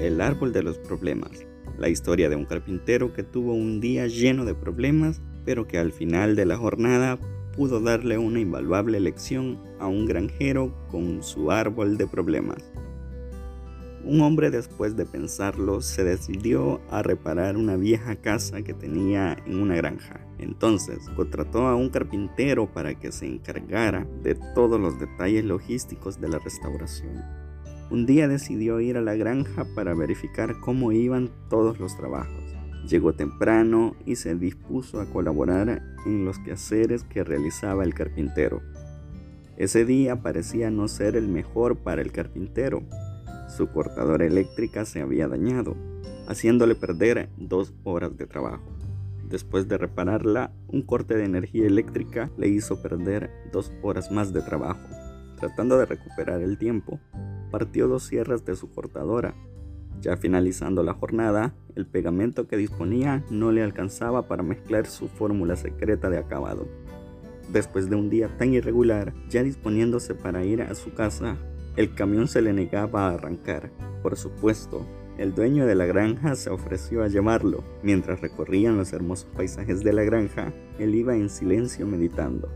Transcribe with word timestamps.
El 0.00 0.22
árbol 0.22 0.54
de 0.54 0.62
los 0.62 0.78
problemas. 0.78 1.44
La 1.76 1.90
historia 1.90 2.30
de 2.30 2.36
un 2.36 2.46
carpintero 2.46 3.12
que 3.12 3.22
tuvo 3.22 3.52
un 3.52 3.82
día 3.82 4.06
lleno 4.06 4.46
de 4.46 4.54
problemas, 4.54 5.20
pero 5.44 5.68
que 5.68 5.76
al 5.76 5.92
final 5.92 6.36
de 6.36 6.46
la 6.46 6.56
jornada 6.56 7.18
pudo 7.54 7.80
darle 7.80 8.16
una 8.16 8.40
invaluable 8.40 8.98
lección 8.98 9.62
a 9.78 9.88
un 9.88 10.06
granjero 10.06 10.74
con 10.90 11.22
su 11.22 11.50
árbol 11.50 11.98
de 11.98 12.06
problemas. 12.06 12.72
Un 14.02 14.22
hombre 14.22 14.50
después 14.50 14.96
de 14.96 15.04
pensarlo 15.04 15.82
se 15.82 16.02
decidió 16.02 16.80
a 16.90 17.02
reparar 17.02 17.58
una 17.58 17.76
vieja 17.76 18.16
casa 18.16 18.62
que 18.62 18.72
tenía 18.72 19.36
en 19.44 19.60
una 19.60 19.76
granja. 19.76 20.26
Entonces 20.38 21.10
contrató 21.14 21.66
a 21.66 21.76
un 21.76 21.90
carpintero 21.90 22.72
para 22.72 22.94
que 22.98 23.12
se 23.12 23.26
encargara 23.26 24.06
de 24.22 24.34
todos 24.54 24.80
los 24.80 24.98
detalles 24.98 25.44
logísticos 25.44 26.18
de 26.22 26.30
la 26.30 26.38
restauración. 26.38 27.49
Un 27.90 28.06
día 28.06 28.28
decidió 28.28 28.80
ir 28.80 28.96
a 28.96 29.00
la 29.00 29.16
granja 29.16 29.66
para 29.74 29.94
verificar 29.94 30.60
cómo 30.60 30.92
iban 30.92 31.30
todos 31.48 31.80
los 31.80 31.96
trabajos. 31.96 32.44
Llegó 32.88 33.12
temprano 33.12 33.96
y 34.06 34.16
se 34.16 34.34
dispuso 34.34 35.00
a 35.00 35.06
colaborar 35.06 35.82
en 36.06 36.24
los 36.24 36.38
quehaceres 36.38 37.04
que 37.04 37.24
realizaba 37.24 37.84
el 37.84 37.94
carpintero. 37.94 38.62
Ese 39.56 39.84
día 39.84 40.22
parecía 40.22 40.70
no 40.70 40.88
ser 40.88 41.16
el 41.16 41.28
mejor 41.28 41.78
para 41.78 42.00
el 42.00 42.12
carpintero, 42.12 42.82
su 43.50 43.66
cortadora 43.66 44.24
eléctrica 44.24 44.84
se 44.84 45.02
había 45.02 45.26
dañado, 45.26 45.76
haciéndole 46.28 46.76
perder 46.76 47.28
dos 47.36 47.74
horas 47.82 48.16
de 48.16 48.26
trabajo. 48.26 48.62
Después 49.28 49.68
de 49.68 49.76
repararla, 49.76 50.52
un 50.68 50.82
corte 50.82 51.16
de 51.16 51.24
energía 51.24 51.66
eléctrica 51.66 52.30
le 52.36 52.48
hizo 52.48 52.80
perder 52.80 53.30
dos 53.52 53.72
horas 53.82 54.10
más 54.12 54.32
de 54.32 54.42
trabajo. 54.42 54.80
Tratando 55.36 55.78
de 55.78 55.86
recuperar 55.86 56.42
el 56.42 56.58
tiempo, 56.58 57.00
partió 57.50 57.88
dos 57.88 58.04
sierras 58.04 58.44
de 58.44 58.56
su 58.56 58.70
cortadora. 58.70 59.34
Ya 60.00 60.16
finalizando 60.16 60.82
la 60.82 60.94
jornada, 60.94 61.54
el 61.74 61.86
pegamento 61.86 62.48
que 62.48 62.56
disponía 62.56 63.24
no 63.30 63.52
le 63.52 63.62
alcanzaba 63.62 64.28
para 64.28 64.42
mezclar 64.42 64.86
su 64.86 65.08
fórmula 65.08 65.56
secreta 65.56 66.08
de 66.08 66.18
acabado. 66.18 66.66
Después 67.52 67.90
de 67.90 67.96
un 67.96 68.08
día 68.08 68.28
tan 68.38 68.54
irregular, 68.54 69.12
ya 69.28 69.42
disponiéndose 69.42 70.14
para 70.14 70.44
ir 70.44 70.62
a 70.62 70.74
su 70.74 70.94
casa, 70.94 71.36
el 71.76 71.94
camión 71.94 72.28
se 72.28 72.42
le 72.42 72.52
negaba 72.52 73.08
a 73.08 73.14
arrancar. 73.14 73.70
Por 74.02 74.16
supuesto, 74.16 74.86
el 75.18 75.34
dueño 75.34 75.66
de 75.66 75.74
la 75.74 75.84
granja 75.84 76.34
se 76.34 76.48
ofreció 76.48 77.02
a 77.02 77.08
llevarlo. 77.08 77.62
Mientras 77.82 78.20
recorrían 78.20 78.76
los 78.76 78.92
hermosos 78.92 79.28
paisajes 79.36 79.84
de 79.84 79.92
la 79.92 80.02
granja, 80.02 80.54
él 80.78 80.94
iba 80.94 81.14
en 81.14 81.28
silencio 81.28 81.86
meditando. 81.86 82.48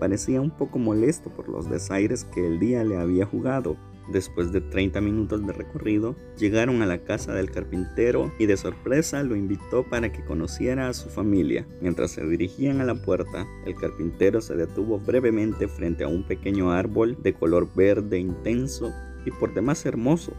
Parecía 0.00 0.40
un 0.40 0.50
poco 0.50 0.78
molesto 0.78 1.30
por 1.30 1.48
los 1.48 1.70
desaires 1.70 2.24
que 2.24 2.46
el 2.46 2.58
día 2.58 2.82
le 2.82 2.96
había 2.96 3.26
jugado, 3.26 3.76
Después 4.08 4.52
de 4.52 4.60
30 4.60 5.00
minutos 5.00 5.46
de 5.46 5.52
recorrido, 5.52 6.14
llegaron 6.38 6.82
a 6.82 6.86
la 6.86 7.04
casa 7.04 7.32
del 7.32 7.50
carpintero 7.50 8.32
y 8.38 8.46
de 8.46 8.56
sorpresa 8.56 9.22
lo 9.22 9.34
invitó 9.34 9.82
para 9.88 10.12
que 10.12 10.24
conociera 10.24 10.88
a 10.88 10.94
su 10.94 11.08
familia. 11.08 11.66
Mientras 11.80 12.10
se 12.10 12.26
dirigían 12.26 12.80
a 12.80 12.84
la 12.84 12.94
puerta, 12.94 13.46
el 13.64 13.74
carpintero 13.76 14.42
se 14.42 14.56
detuvo 14.56 14.98
brevemente 14.98 15.68
frente 15.68 16.04
a 16.04 16.08
un 16.08 16.22
pequeño 16.24 16.70
árbol 16.70 17.16
de 17.22 17.32
color 17.32 17.68
verde 17.74 18.18
intenso 18.18 18.92
y 19.24 19.30
por 19.30 19.54
demás 19.54 19.86
hermoso. 19.86 20.34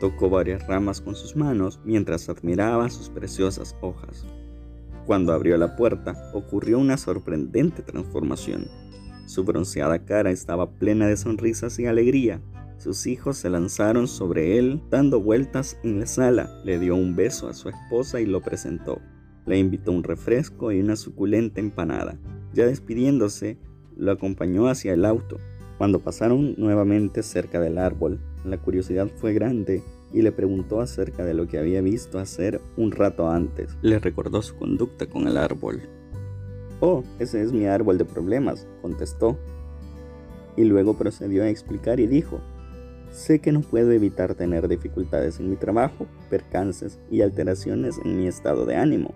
Tocó 0.00 0.30
varias 0.30 0.66
ramas 0.66 1.00
con 1.02 1.14
sus 1.14 1.36
manos 1.36 1.80
mientras 1.84 2.28
admiraba 2.30 2.88
sus 2.88 3.10
preciosas 3.10 3.76
hojas. 3.82 4.24
Cuando 5.06 5.34
abrió 5.34 5.58
la 5.58 5.76
puerta, 5.76 6.14
ocurrió 6.32 6.78
una 6.78 6.96
sorprendente 6.96 7.82
transformación. 7.82 8.66
Su 9.26 9.44
bronceada 9.44 10.04
cara 10.04 10.30
estaba 10.30 10.70
plena 10.70 11.06
de 11.06 11.16
sonrisas 11.16 11.78
y 11.78 11.86
alegría, 11.86 12.40
sus 12.84 13.06
hijos 13.06 13.38
se 13.38 13.48
lanzaron 13.48 14.06
sobre 14.06 14.58
él, 14.58 14.82
dando 14.90 15.18
vueltas 15.18 15.78
en 15.84 16.00
la 16.00 16.06
sala. 16.06 16.60
Le 16.66 16.78
dio 16.78 16.94
un 16.94 17.16
beso 17.16 17.48
a 17.48 17.54
su 17.54 17.70
esposa 17.70 18.20
y 18.20 18.26
lo 18.26 18.42
presentó. 18.42 19.00
Le 19.46 19.56
invitó 19.56 19.90
un 19.90 20.02
refresco 20.02 20.70
y 20.70 20.80
una 20.80 20.94
suculenta 20.94 21.62
empanada. 21.62 22.18
Ya 22.52 22.66
despidiéndose, 22.66 23.56
lo 23.96 24.12
acompañó 24.12 24.68
hacia 24.68 24.92
el 24.92 25.06
auto. 25.06 25.38
Cuando 25.78 26.00
pasaron 26.00 26.56
nuevamente 26.58 27.22
cerca 27.22 27.58
del 27.58 27.78
árbol, 27.78 28.20
la 28.44 28.58
curiosidad 28.58 29.08
fue 29.16 29.32
grande 29.32 29.82
y 30.12 30.20
le 30.20 30.30
preguntó 30.30 30.82
acerca 30.82 31.24
de 31.24 31.32
lo 31.32 31.46
que 31.46 31.56
había 31.56 31.80
visto 31.80 32.18
hacer 32.18 32.60
un 32.76 32.92
rato 32.92 33.30
antes. 33.30 33.78
Le 33.80 33.98
recordó 33.98 34.42
su 34.42 34.56
conducta 34.56 35.06
con 35.06 35.26
el 35.26 35.38
árbol. 35.38 35.80
Oh, 36.80 37.02
ese 37.18 37.40
es 37.40 37.50
mi 37.50 37.64
árbol 37.64 37.96
de 37.96 38.04
problemas, 38.04 38.66
contestó. 38.82 39.38
Y 40.54 40.64
luego 40.64 40.98
procedió 40.98 41.44
a 41.44 41.48
explicar 41.48 41.98
y 41.98 42.06
dijo, 42.06 42.42
Sé 43.14 43.38
que 43.38 43.52
no 43.52 43.60
puedo 43.60 43.92
evitar 43.92 44.34
tener 44.34 44.66
dificultades 44.66 45.38
en 45.38 45.48
mi 45.48 45.54
trabajo, 45.54 46.08
percances 46.30 46.98
y 47.12 47.22
alteraciones 47.22 48.00
en 48.04 48.18
mi 48.18 48.26
estado 48.26 48.66
de 48.66 48.74
ánimo. 48.74 49.14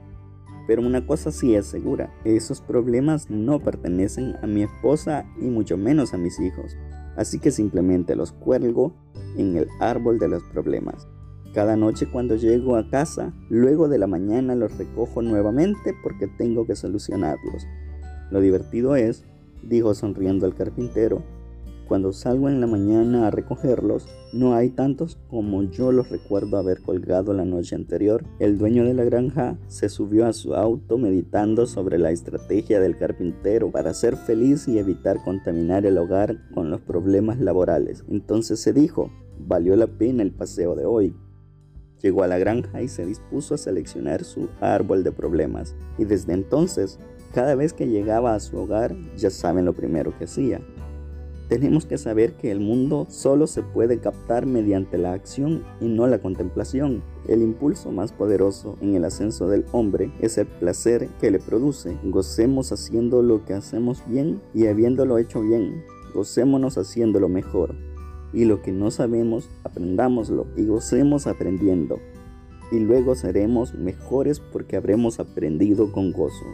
Pero 0.69 0.83
una 0.83 1.05
cosa 1.05 1.33
sí 1.33 1.57
es 1.57 1.67
segura, 1.67 2.15
esos 2.25 2.61
problemas 2.61 3.29
no 3.29 3.59
pertenecen 3.59 4.37
a 4.41 4.47
mi 4.47 4.63
esposa 4.63 5.27
y 5.41 5.47
mucho 5.47 5.77
menos 5.77 6.15
a 6.15 6.17
mis 6.17 6.39
hijos. 6.39 6.77
Así 7.17 7.41
que 7.41 7.51
simplemente 7.51 8.15
los 8.15 8.31
cuelgo 8.31 8.95
en 9.37 9.57
el 9.57 9.67
árbol 9.81 10.21
de 10.21 10.29
los 10.29 10.45
problemas. 10.45 11.09
Cada 11.53 11.77
noche 11.77 12.07
cuando 12.07 12.37
llego 12.37 12.77
a 12.77 12.89
casa, 12.89 13.35
luego 13.51 13.89
de 13.89 13.99
la 13.99 14.07
mañana 14.07 14.55
los 14.55 14.79
recojo 14.79 15.23
nuevamente 15.23 15.93
porque 16.05 16.29
tengo 16.29 16.69
que 16.69 16.77
solucionarlos. 16.77 17.67
Lo 18.31 18.41
divertido 18.41 18.95
es, 18.95 19.25
dijo 19.65 19.93
sonriendo 19.93 20.47
el 20.47 20.55
carpintero, 20.55 21.25
cuando 21.89 22.13
salgo 22.13 22.51
en 22.51 22.61
la 22.61 22.67
mañana 22.67 23.27
a 23.27 23.31
recogerlos, 23.31 24.07
no 24.35 24.55
hay 24.55 24.69
tantos 24.69 25.19
como 25.29 25.63
yo 25.63 25.91
los 25.91 26.11
recuerdo 26.11 26.59
haber 26.59 26.83
colgado 26.83 27.33
la 27.33 27.47
noche 27.47 27.75
anterior. 27.75 28.25
El 28.39 28.59
dueño 28.59 28.85
de 28.85 28.93
la 28.93 29.05
granja 29.05 29.57
se 29.69 29.89
subió 29.89 30.27
a 30.27 30.35
su 30.35 30.55
auto 30.55 30.99
meditando 30.99 31.67
sobre 31.67 31.99
la 31.99 32.11
estrategia 32.11 32.79
del 32.79 32.99
carpintero 32.99 33.73
para 33.73 33.95
ser 33.95 34.17
feliz 34.17 34.69
y 34.69 34.79
evitar 34.79 35.25
contaminar 35.25 35.87
el 35.87 35.97
hogar 35.97 36.37
con 36.53 36.71
los 36.71 36.83
problemas 36.83 37.41
laborales. 37.41 38.05
Entonces 38.09 38.61
se 38.61 38.75
dijo, 38.75 39.11
valió 39.39 39.75
la 39.75 39.87
pena 39.87 40.23
el 40.23 40.33
paseo 40.33 40.75
de 40.75 40.85
hoy. 40.85 41.17
Llegó 42.03 42.23
a 42.23 42.29
la 42.29 42.39
granja 42.39 42.83
y 42.83 42.89
se 42.89 43.07
dispuso 43.07 43.55
a 43.55 43.59
seleccionar 43.59 44.25
su 44.25 44.51
árbol 44.61 45.03
de 45.05 45.11
problemas. 45.11 45.75
Y 45.97 46.05
desde 46.05 46.35
entonces, 46.35 46.99
cada 47.33 47.55
vez 47.55 47.73
que 47.73 47.89
llegaba 47.89 48.35
a 48.35 48.41
su 48.41 48.59
hogar, 48.59 48.95
ya 49.17 49.31
saben 49.31 49.65
lo 49.65 49.73
primero 49.73 50.17
que 50.17 50.25
hacía, 50.25 50.61
tenemos 51.49 51.87
que 51.87 51.97
saber 51.97 52.35
que 52.35 52.51
el 52.51 52.61
mundo 52.61 53.07
solo 53.09 53.47
se 53.47 53.63
puede 53.63 53.99
captar 53.99 54.45
mediante 54.45 54.99
la 54.99 55.15
acción 55.15 55.65
y 55.81 55.87
no 55.87 56.07
la 56.07 56.19
contemplación. 56.19 57.03
El 57.27 57.41
impulso 57.41 57.91
más 57.91 58.13
poderoso 58.13 58.77
en 58.83 58.95
el 58.95 59.05
ascenso 59.05 59.49
del 59.49 59.65
hombre 59.73 60.13
es 60.21 60.37
el 60.37 60.47
placer 60.47 61.09
que 61.21 61.31
le 61.31 61.39
produce. 61.39 61.97
Gocemos 62.05 62.71
haciendo 62.71 63.23
lo 63.23 63.47
que 63.47 63.55
hacemos 63.55 64.03
bien 64.07 64.43
y 64.53 64.67
habiéndolo 64.67 65.17
hecho 65.17 65.41
bien. 65.41 65.83
Gocémonos 66.15 66.77
haciéndolo 66.77 67.31
mejor. 67.31 67.75
Y 68.35 68.45
lo 68.45 68.61
que 68.61 68.73
no 68.73 68.91
sabemos, 68.91 69.49
aprendámoslo 69.65 70.47
y 70.55 70.67
gocemos 70.67 71.27
aprendiendo. 71.27 71.99
Y 72.71 72.81
luego 72.81 73.15
seremos 73.15 73.75
mejores 73.75 74.39
porque 74.39 74.77
habremos 74.77 75.19
aprendido 75.19 75.91
con 75.93 76.13
gozo. 76.13 76.45